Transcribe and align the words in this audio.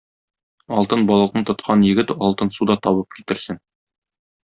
Алтын 0.77 1.03
балыкны 1.11 1.45
тоткан 1.51 1.85
егет 1.89 2.17
алтын 2.17 2.53
су 2.59 2.71
да 2.73 2.81
табып 2.89 3.19
китерсен. 3.19 3.65